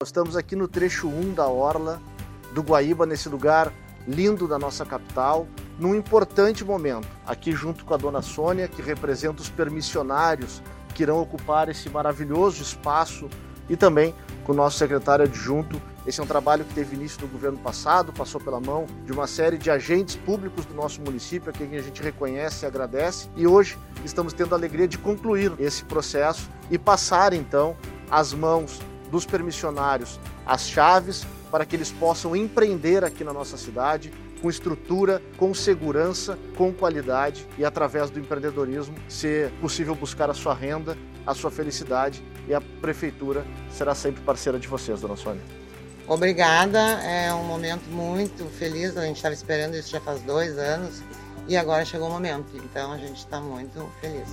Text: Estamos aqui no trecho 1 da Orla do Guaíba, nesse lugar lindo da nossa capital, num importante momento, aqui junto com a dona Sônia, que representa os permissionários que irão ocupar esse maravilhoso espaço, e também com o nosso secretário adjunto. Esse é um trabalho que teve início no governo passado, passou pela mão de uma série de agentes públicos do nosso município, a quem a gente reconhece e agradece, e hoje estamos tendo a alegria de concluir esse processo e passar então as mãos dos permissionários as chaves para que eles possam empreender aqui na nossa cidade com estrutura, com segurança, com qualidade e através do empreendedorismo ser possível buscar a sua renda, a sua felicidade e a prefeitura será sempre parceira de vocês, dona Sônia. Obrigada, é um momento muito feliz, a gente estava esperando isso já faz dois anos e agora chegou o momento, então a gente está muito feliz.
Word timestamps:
Estamos 0.00 0.36
aqui 0.36 0.54
no 0.54 0.68
trecho 0.68 1.08
1 1.08 1.34
da 1.34 1.48
Orla 1.48 2.00
do 2.52 2.62
Guaíba, 2.62 3.04
nesse 3.04 3.28
lugar 3.28 3.72
lindo 4.06 4.46
da 4.46 4.56
nossa 4.56 4.86
capital, 4.86 5.48
num 5.76 5.92
importante 5.92 6.64
momento, 6.64 7.08
aqui 7.26 7.50
junto 7.50 7.84
com 7.84 7.94
a 7.94 7.96
dona 7.96 8.22
Sônia, 8.22 8.68
que 8.68 8.80
representa 8.80 9.42
os 9.42 9.50
permissionários 9.50 10.62
que 10.94 11.02
irão 11.02 11.20
ocupar 11.20 11.68
esse 11.68 11.90
maravilhoso 11.90 12.62
espaço, 12.62 13.28
e 13.68 13.76
também 13.76 14.14
com 14.44 14.52
o 14.52 14.54
nosso 14.54 14.78
secretário 14.78 15.24
adjunto. 15.24 15.82
Esse 16.06 16.20
é 16.20 16.22
um 16.22 16.28
trabalho 16.28 16.64
que 16.64 16.74
teve 16.74 16.94
início 16.94 17.20
no 17.22 17.26
governo 17.26 17.58
passado, 17.58 18.12
passou 18.12 18.40
pela 18.40 18.60
mão 18.60 18.86
de 19.04 19.10
uma 19.10 19.26
série 19.26 19.58
de 19.58 19.68
agentes 19.68 20.14
públicos 20.14 20.64
do 20.64 20.74
nosso 20.74 21.02
município, 21.02 21.50
a 21.50 21.52
quem 21.52 21.76
a 21.76 21.82
gente 21.82 22.00
reconhece 22.00 22.64
e 22.64 22.68
agradece, 22.68 23.28
e 23.34 23.48
hoje 23.48 23.76
estamos 24.04 24.32
tendo 24.32 24.54
a 24.54 24.58
alegria 24.58 24.86
de 24.86 24.96
concluir 24.96 25.52
esse 25.58 25.82
processo 25.82 26.48
e 26.70 26.78
passar 26.78 27.32
então 27.32 27.76
as 28.08 28.32
mãos 28.32 28.80
dos 29.10 29.26
permissionários 29.26 30.18
as 30.46 30.68
chaves 30.68 31.26
para 31.50 31.64
que 31.64 31.76
eles 31.76 31.90
possam 31.90 32.36
empreender 32.36 33.04
aqui 33.04 33.24
na 33.24 33.32
nossa 33.32 33.56
cidade 33.56 34.12
com 34.40 34.48
estrutura, 34.48 35.20
com 35.36 35.52
segurança, 35.52 36.38
com 36.56 36.72
qualidade 36.72 37.46
e 37.58 37.64
através 37.64 38.10
do 38.10 38.20
empreendedorismo 38.20 38.94
ser 39.08 39.50
possível 39.60 39.94
buscar 39.94 40.30
a 40.30 40.34
sua 40.34 40.54
renda, 40.54 40.96
a 41.26 41.34
sua 41.34 41.50
felicidade 41.50 42.22
e 42.46 42.54
a 42.54 42.60
prefeitura 42.60 43.44
será 43.70 43.94
sempre 43.94 44.22
parceira 44.22 44.58
de 44.58 44.68
vocês, 44.68 45.00
dona 45.00 45.16
Sônia. 45.16 45.42
Obrigada, 46.06 46.78
é 47.02 47.32
um 47.34 47.44
momento 47.44 47.84
muito 47.90 48.46
feliz, 48.46 48.96
a 48.96 49.04
gente 49.04 49.16
estava 49.16 49.34
esperando 49.34 49.74
isso 49.74 49.90
já 49.90 50.00
faz 50.00 50.22
dois 50.22 50.56
anos 50.56 51.02
e 51.46 51.56
agora 51.56 51.84
chegou 51.84 52.08
o 52.08 52.10
momento, 52.10 52.56
então 52.56 52.92
a 52.92 52.98
gente 52.98 53.18
está 53.18 53.40
muito 53.40 53.90
feliz. 54.00 54.28